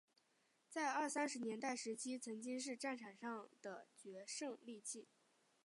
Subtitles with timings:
[0.67, 5.09] 在二三十年代时期曾经是战场上的决胜利器。